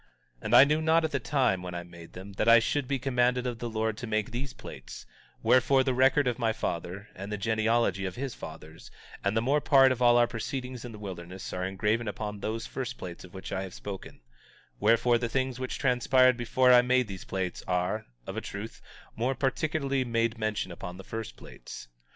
19:2 0.39 0.45
And 0.45 0.55
I 0.55 0.63
knew 0.63 0.81
not 0.81 1.03
at 1.03 1.11
the 1.11 1.19
time 1.19 1.61
when 1.61 1.75
I 1.75 1.83
made 1.83 2.13
them 2.13 2.33
that 2.33 2.49
I 2.49 2.57
should 2.57 2.87
be 2.87 2.97
commanded 2.97 3.45
of 3.45 3.59
the 3.59 3.69
Lord 3.69 3.97
to 3.97 4.07
make 4.07 4.31
these 4.31 4.51
plates; 4.51 5.05
wherefore, 5.43 5.83
the 5.83 5.93
record 5.93 6.27
of 6.27 6.39
my 6.39 6.53
father, 6.53 7.09
and 7.13 7.31
the 7.31 7.37
genealogy 7.37 8.05
of 8.05 8.15
his 8.15 8.33
fathers, 8.33 8.89
and 9.23 9.37
the 9.37 9.43
more 9.43 9.61
part 9.61 9.91
of 9.91 10.01
all 10.01 10.17
our 10.17 10.25
proceedings 10.25 10.83
in 10.83 10.91
the 10.91 10.97
wilderness 10.97 11.53
are 11.53 11.63
engraven 11.67 12.07
upon 12.07 12.39
those 12.39 12.65
first 12.65 12.97
plates 12.97 13.23
of 13.23 13.35
which 13.35 13.51
I 13.51 13.61
have 13.61 13.75
spoken; 13.75 14.21
wherefore, 14.79 15.19
the 15.19 15.29
things 15.29 15.59
which 15.59 15.77
transpired 15.77 16.35
before 16.35 16.73
I 16.73 16.81
made 16.81 17.07
these 17.07 17.23
plates 17.25 17.61
are, 17.67 18.07
of 18.25 18.35
a 18.35 18.41
truth, 18.41 18.81
more 19.15 19.35
particularly 19.35 20.03
made 20.03 20.39
mention 20.39 20.71
upon 20.71 20.97
the 20.97 21.03
first 21.03 21.35
plates. 21.37 21.87